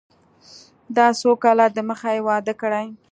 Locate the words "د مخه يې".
1.73-2.21